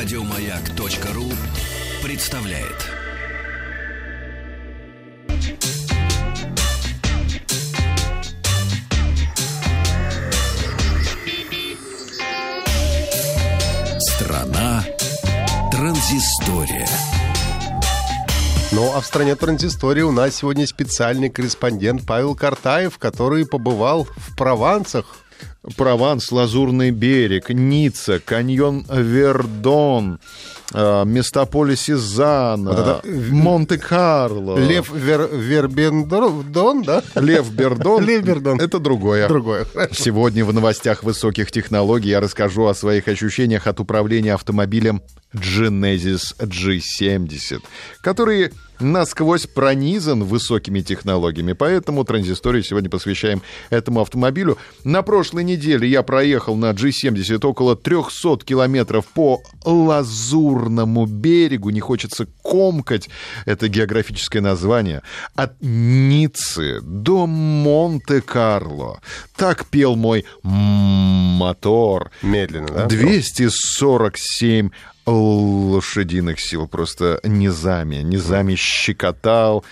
[0.00, 1.24] Радиомаяк.ру
[2.04, 2.86] представляет.
[13.98, 14.84] Страна
[15.72, 16.86] транзистория.
[18.70, 24.36] Ну, а в стране транзистории у нас сегодня специальный корреспондент Павел Картаев, который побывал в
[24.36, 25.06] Провансах.
[25.76, 30.20] Прованс, Лазурный берег, Ницца, каньон Вердон,
[30.72, 31.46] э, места
[31.76, 34.56] Сезана, Вот это- Монте-Карло.
[34.58, 37.02] Лев Вер, Вербендон, да?
[37.16, 38.04] Лев Бердон.
[38.04, 38.60] Лев Бердон.
[38.60, 39.28] Это другое.
[39.28, 39.66] Другое.
[39.92, 45.02] Сегодня в новостях высоких технологий я расскажу о своих ощущениях от управления автомобилем
[45.34, 47.60] Genesis G70,
[48.00, 51.52] который насквозь пронизан высокими технологиями.
[51.52, 54.56] Поэтому транзисторию сегодня посвящаем этому автомобилю.
[54.84, 61.70] На прошлой неделе я проехал на G70 около 300 километров по Лазурному берегу.
[61.70, 63.08] Не хочется комкать
[63.46, 65.02] это географическое название.
[65.34, 69.00] От Ниццы до Монте-Карло.
[69.36, 72.10] Так пел мой мотор.
[72.22, 72.86] Медленно, да?
[72.86, 74.70] 247
[75.06, 76.68] лошадиных сил.
[76.68, 79.64] Просто низами, низами щекотал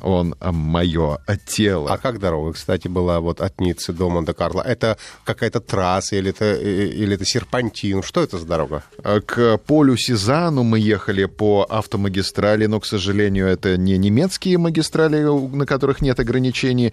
[0.00, 1.92] он мое тело.
[1.92, 4.62] А как дорога, кстати, была вот от Ниццы до Монте-Карло?
[4.62, 8.02] Это какая-то трасса или это, или это серпантин?
[8.02, 8.82] Что это за дорога?
[9.26, 15.66] К полю Сезану мы ехали по автомагистрали, но, к сожалению, это не немецкие магистрали, на
[15.66, 16.92] которых нет ограничений.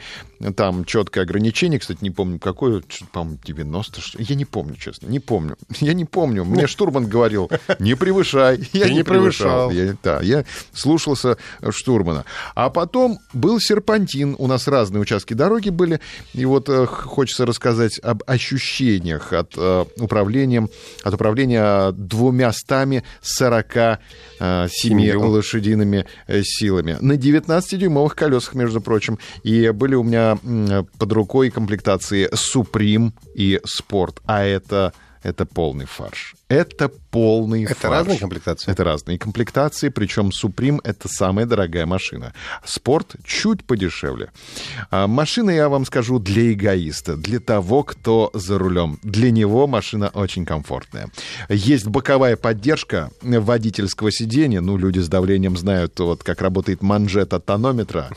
[0.56, 2.84] Там четкое ограничение, кстати, не помню, какое,
[3.14, 5.56] по-моему, 90, что- я не помню, честно, не помню.
[5.80, 6.44] Я не помню.
[6.46, 8.60] Мне штурман говорил, не превышай.
[8.74, 9.72] Я не превышал.
[9.72, 11.38] Я, да, я слушался
[11.70, 12.26] штурмана.
[12.56, 12.81] А потом
[13.34, 14.36] был серпантин.
[14.38, 16.00] У нас разные участки дороги были.
[16.34, 20.68] И вот э, хочется рассказать об ощущениях от э, управления,
[21.04, 23.02] от управления 247
[24.70, 25.30] Семью.
[25.30, 26.98] лошадиными э, силами.
[27.02, 29.20] На 19-дюймовых колесах, между прочим.
[29.44, 30.38] И были у меня
[30.98, 34.18] под рукой комплектации Supreme и Sport.
[34.26, 36.36] А это, это полный фарш.
[36.48, 37.92] Это полный Это фарш.
[37.94, 38.72] разные комплектации?
[38.72, 42.34] Это разные комплектации, причем Supreme это самая дорогая машина.
[42.66, 44.32] Спорт чуть подешевле.
[44.90, 49.00] А, Машина, я вам скажу, для эгоиста, для того, кто за рулем.
[49.04, 51.10] Для него машина очень комфортная.
[51.50, 54.62] Есть боковая поддержка водительского сидения.
[54.62, 58.10] Ну, люди с давлением знают, вот как работает манжет от тонометра.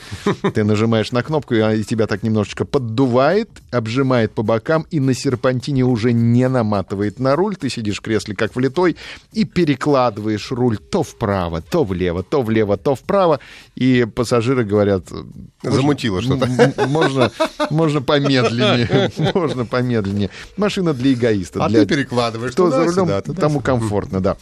[0.55, 5.85] Ты нажимаешь на кнопку, и тебя так немножечко поддувает, обжимает по бокам, и на серпантине
[5.85, 7.57] уже не наматывает на руль.
[7.57, 8.97] Ты сидишь в кресле как влитой
[9.33, 13.41] и перекладываешь руль то вправо, то влево, то влево, то вправо.
[13.75, 15.11] И пассажиры говорят...
[15.11, 16.47] «Можно- Замутило что-то».
[16.87, 17.31] Можно,
[17.71, 19.11] можно помедленнее.
[19.35, 20.31] Можно помедленнее.
[20.57, 21.65] Машина для эгоиста.
[21.65, 23.41] А для ты перекладываешь кто за туда-сюда, рулем, туда-сюда.
[23.41, 24.37] тому комфортно, да.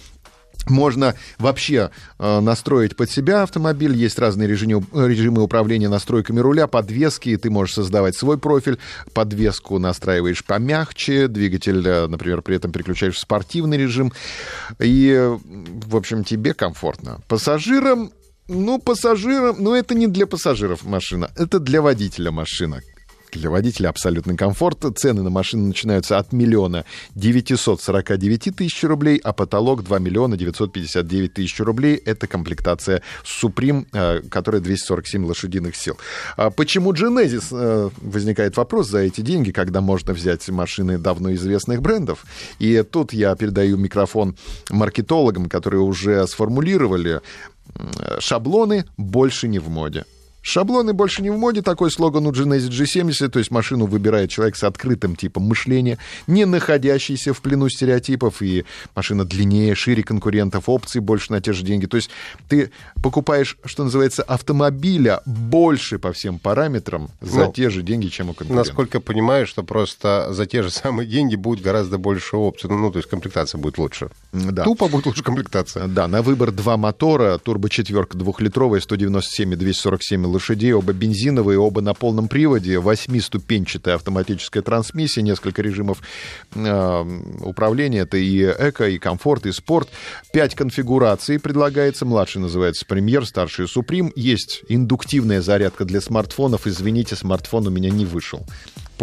[0.69, 3.95] Можно вообще э, настроить под себя автомобиль.
[3.95, 7.37] Есть разные режимы, режимы управления настройками руля, подвески.
[7.37, 8.79] Ты можешь создавать свой профиль.
[9.13, 11.29] Подвеску настраиваешь помягче.
[11.29, 14.13] Двигатель, э, например, при этом переключаешь в спортивный режим.
[14.79, 15.39] И, э,
[15.87, 17.21] в общем, тебе комфортно.
[17.29, 18.13] Пассажирам
[18.49, 22.81] ну, пассажирам, ну, это не для пассажиров машина, это для водителя машина.
[23.33, 24.85] Для водителя абсолютный комфорт.
[24.97, 26.85] Цены на машины начинаются от миллиона
[27.15, 31.97] 949 тысяч рублей, а потолок 2 миллиона 959 тысяч рублей.
[31.97, 35.97] Это комплектация Supreme, э, которая 247 лошадиных сил.
[36.37, 37.45] А почему Genesis?
[37.53, 42.27] э, Возникает вопрос за эти деньги, когда можно взять машины давно известных брендов.
[42.59, 44.37] И тут я передаю микрофон
[44.69, 47.23] маркетологам, которые уже сформулировали
[47.77, 50.05] м, шаблоны больше не в моде.
[50.43, 54.57] Шаблоны больше не в моде, такой слоган у Genesis G70, то есть машину выбирает человек
[54.57, 58.65] с открытым типом мышления, не находящийся в плену стереотипов, и
[58.95, 61.87] машина длиннее, шире конкурентов, опций больше на те же деньги.
[61.87, 62.11] То есть
[62.49, 68.31] ты покупаешь, что называется, автомобиля больше по всем параметрам за Ну, те же деньги, чем
[68.31, 68.67] у конкурентов.
[68.67, 72.69] Насколько я понимаю, что просто за те же самые деньги будет гораздо больше опций.
[72.69, 74.11] Ну, то есть комплектация будет лучше.
[74.33, 74.65] Да.
[74.65, 75.87] Тупо будет лучше комплектация.
[75.87, 81.95] Да, на выбор два мотора, турбо-четверка двухлитровая, 197 и 247 лошадей, оба бензиновые, оба на
[81.95, 86.03] полном приводе, восьмиступенчатая автоматическая трансмиссия, несколько режимов
[86.55, 87.05] э,
[87.41, 89.89] управления, это и эко, и комфорт, и спорт.
[90.33, 94.13] Пять конфигураций предлагается, младший называется премьер, старший суприм.
[94.17, 98.45] Есть индуктивная зарядка для смартфонов, извините, смартфон у меня не вышел.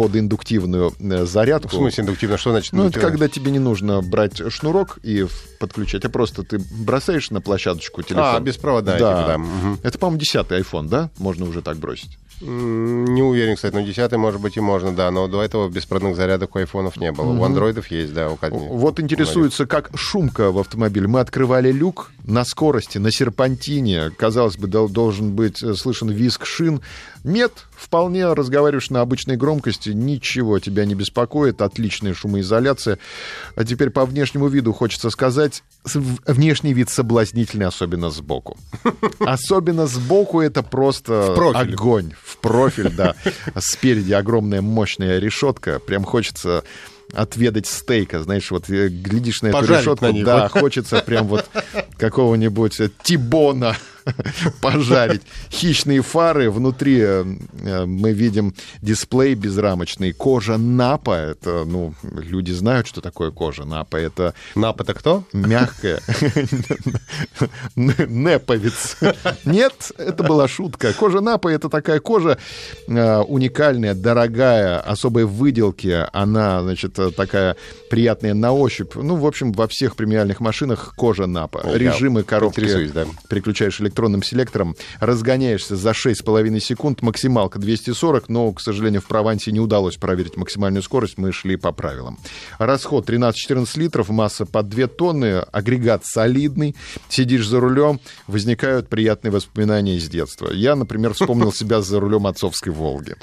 [0.00, 1.68] Под индуктивную э, зарядку.
[1.68, 2.38] В смысле индуктивно?
[2.38, 5.26] Что значит Ну, это когда тебе не нужно брать шнурок и
[5.58, 8.36] подключать, а просто ты бросаешь на площадочку телефон.
[8.36, 9.10] А, беспроводная, Да.
[9.10, 9.38] типа, да.
[9.38, 9.78] Мгм.
[9.82, 11.10] Это, по-моему, 10 iPhone, да?
[11.18, 12.18] Можно уже так бросить.
[12.40, 16.56] Не уверен, кстати, но 10 может быть и можно, да, но до этого беспроводных зарядок
[16.56, 17.38] у айфонов не было.
[17.38, 18.38] У андроидов есть, да, у.
[18.76, 21.06] Вот интересуется, как шумка в автомобиле.
[21.06, 24.10] Мы открывали люк на скорости, на серпантине.
[24.10, 26.80] Казалось бы, дол- должен быть э, слышен визг шин.
[27.24, 32.98] Нет, вполне разговариваешь на обычной громкости, ничего тебя не беспокоит, отличная шумоизоляция.
[33.56, 38.56] А теперь по внешнему виду хочется сказать, внешний вид соблазнительный, особенно сбоку.
[39.20, 42.12] Особенно сбоку это просто В огонь.
[42.22, 43.14] В профиль, да.
[43.58, 45.78] Спереди огромная мощная решетка.
[45.78, 46.64] Прям хочется
[47.12, 51.48] отведать стейка, знаешь, вот э, глядишь на эту Пожарить решетку, на да, хочется прям вот
[52.00, 53.76] какого-нибудь тибона
[54.60, 55.22] пожарить.
[55.50, 57.24] Хищные фары, внутри э,
[57.62, 63.96] э, мы видим дисплей безрамочный, кожа напа, это, ну, люди знают, что такое кожа напа,
[63.96, 65.24] это Нап это кто?
[65.32, 66.00] мягкая.
[67.76, 68.96] Неповец.
[69.44, 70.92] Нет, это была шутка.
[70.92, 72.38] Кожа Напа— это такая кожа
[72.88, 76.06] э, уникальная, дорогая, особой выделки.
[76.12, 77.56] Она, значит, такая
[77.90, 78.94] приятная на ощупь.
[78.94, 81.60] Ну, в общем, во всех премиальных машинах кожа Напа.
[81.94, 83.06] Режимы коробки да.
[83.28, 89.60] переключаешь электронным селектором, разгоняешься за 6,5 секунд, максималка 240, но, к сожалению, в Провансе не
[89.60, 92.18] удалось проверить максимальную скорость, мы шли по правилам.
[92.58, 96.76] Расход 13-14 литров, масса под 2 тонны, агрегат солидный,
[97.08, 100.50] сидишь за рулем, возникают приятные воспоминания из детства.
[100.52, 103.16] Я, например, вспомнил себя за рулем отцовской «Волги».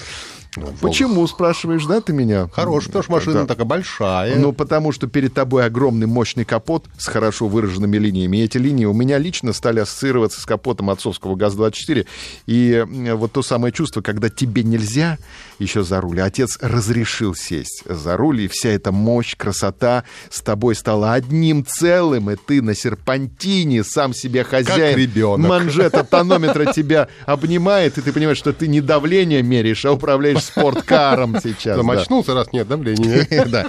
[0.82, 2.48] Почему, спрашиваешь, да, ты меня?
[2.54, 3.46] Хорошая, потому что машина Да.
[3.48, 4.36] такая большая.
[4.38, 8.38] Ну, потому что перед тобой огромный мощный капот с хорошо выраженными линиями.
[8.38, 12.06] И эти линии у меня лично стали ассоциироваться с капотом отцовского ГАЗ-24.
[12.48, 15.18] И вот то самое чувство, когда тебе нельзя
[15.60, 20.42] еще за руль, а отец разрешил сесть за руль, и вся эта мощь, красота с
[20.42, 24.98] тобой стала одним целым, и ты на серпантине сам себе хозяин.
[24.98, 25.48] ребенок.
[25.50, 31.38] Манжета тонометра тебя обнимает, и ты понимаешь, что ты не давление меряешь, а управляешь спорткаром
[31.42, 31.78] сейчас.
[31.78, 33.28] Замочнулся, раз нет давления.
[33.48, 33.68] Да.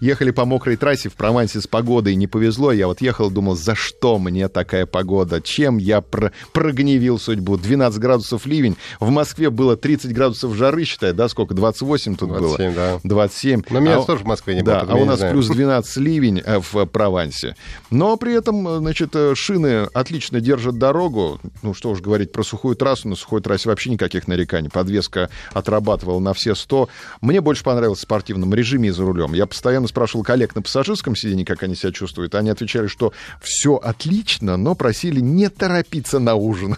[0.00, 2.72] Ехали по мокрой трассе в Провансе с погодой, не повезло.
[2.72, 5.40] Я вот ехал, думал, за что мне такая погода?
[5.40, 7.56] Чем я про- прогневил судьбу?
[7.56, 8.76] 12 градусов ливень.
[9.00, 11.28] В Москве было 30 градусов жары, считай, да?
[11.28, 11.54] Сколько?
[11.54, 12.74] 28 тут 27, было?
[12.74, 13.00] да.
[13.04, 13.62] 27.
[13.70, 16.42] Но меня А- тоже в Москве не было, Да, а у нас плюс 12 ливень
[16.44, 17.56] э, в Провансе.
[17.90, 21.40] Но при этом, значит, э, шины отлично держат дорогу.
[21.62, 23.08] Ну, что уж говорить про сухую трассу.
[23.08, 24.68] На сухой трассе вообще никаких нареканий.
[25.08, 26.88] Подвеска отрабатывала на все 100.
[27.20, 29.34] Мне больше понравилось в спортивном режиме и за рулем.
[29.34, 32.34] Я постоянно спрашивал коллег на пассажирском сиденье, как они себя чувствуют.
[32.34, 36.76] Они отвечали, что все отлично, но просили не торопиться на ужин.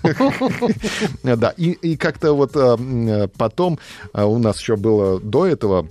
[1.23, 3.79] Да, и, как-то вот а, потом
[4.13, 5.87] а, у нас еще было до этого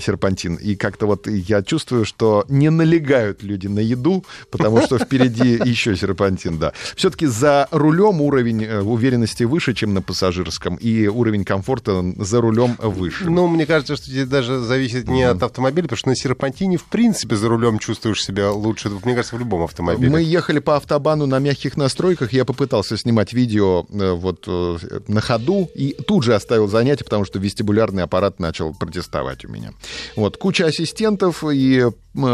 [0.00, 5.60] серпантин, и как-то вот я чувствую, что не налегают люди на еду, потому что впереди
[5.64, 6.72] еще серпантин, да.
[6.96, 11.57] Все-таки за рулем уровень э, уверенности выше, чем на пассажирском, и уровень комфорта
[12.18, 13.28] за рулем выше.
[13.28, 16.84] Ну, мне кажется, что здесь даже зависит не от автомобиля, потому что на серпантине, в
[16.84, 18.90] принципе, за рулем чувствуешь себя лучше.
[19.04, 20.10] Мне кажется, в любом автомобиле.
[20.10, 22.32] Мы ехали по автобану на мягких настройках.
[22.32, 27.24] Я попытался снимать видео э, вот э, на ходу и тут же оставил занятие, потому
[27.24, 29.72] что вестибулярный аппарат начал протестовать у меня.
[30.16, 31.86] Вот куча ассистентов и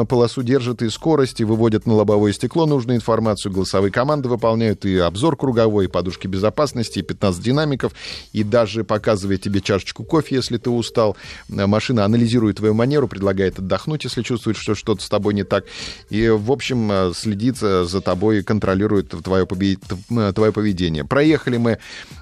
[0.08, 5.36] полосу держат и скорости, выводят на лобовое стекло нужную информацию, голосовые команды выполняют и обзор
[5.36, 7.92] круговой, и подушки безопасности, и 15 динамиков,
[8.32, 8.84] и даже
[9.14, 11.16] показывает тебе чашечку кофе, если ты устал.
[11.48, 15.64] Э, Машина анализирует твою манеру, предлагает отдохнуть, если чувствует, что что-то с тобой не так.
[16.10, 21.04] И, в общем, э, следит за за тобой и контролирует твое, побе- твое поведение.
[21.04, 21.78] Проехали мы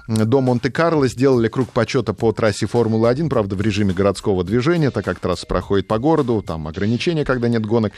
[0.07, 5.19] до Монте-Карло, сделали круг почета по трассе Формулы-1, правда, в режиме городского движения, так как
[5.19, 7.93] трасса проходит по городу, там ограничения, когда нет гонок.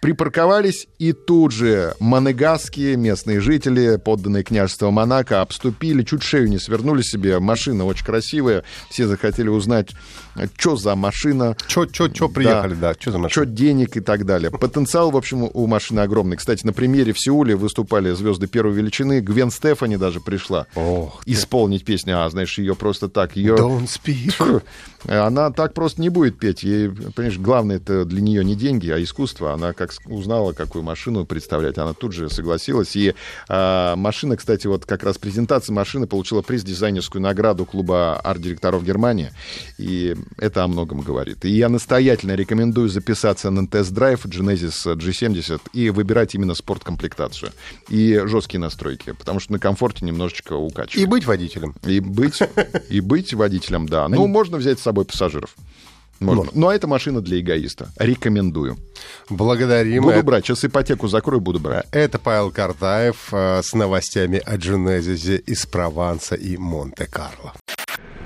[0.00, 7.02] Припарковались, и тут же монегасские местные жители, подданные княжества Монако, обступили, чуть шею не свернули
[7.02, 7.38] себе.
[7.38, 8.64] Машина очень красивая.
[8.88, 9.90] Все захотели узнать,
[10.56, 12.94] что за машина, Чё, чё, чё приехали, да?
[12.94, 13.46] Чё за что машина?
[13.46, 14.50] денег и так далее.
[14.50, 16.36] Потенциал, в общем, у машины огромный.
[16.36, 19.20] Кстати, на премьере в Сеуле выступали звезды первой величины.
[19.20, 22.24] Гвен Стефани даже пришла Ох исполнить песню.
[22.24, 23.36] А, знаешь, ее просто так.
[23.36, 23.56] Ее...
[23.56, 24.62] Don't speak.
[25.08, 26.62] Она так просто не будет петь.
[26.62, 29.52] Ей, понимаешь, главное это для нее не деньги, а искусство.
[29.52, 32.96] Она как узнала, какую машину представлять, она тут же согласилась.
[32.96, 33.14] И
[33.48, 39.32] а, машина, кстати, вот как раз презентация машины получила приз дизайнерскую награду клуба арт-директоров Германии.
[39.78, 41.44] И это о многом говорит.
[41.44, 47.52] И я настоятельно рекомендую записаться на тест-драйв Genesis G70 и выбирать именно спорткомплектацию
[47.88, 51.06] и жесткие настройки, потому что на комфорте немножечко укачивает.
[51.06, 51.74] И быть водителем.
[51.84, 52.38] И быть,
[52.88, 54.08] и быть водителем, да.
[54.08, 55.54] Ну, можно взять с собой пассажиров.
[56.20, 56.44] Можно.
[56.44, 56.60] Можно.
[56.60, 57.90] Но это машина для эгоиста.
[57.98, 58.76] Рекомендую.
[59.30, 60.02] Благодарим.
[60.02, 60.44] Буду Это- брать.
[60.44, 61.86] Сейчас ипотеку закрою, буду брать.
[61.92, 67.54] Это Павел Картаев э, с новостями о Дженезисе из Прованса и Монте-Карло.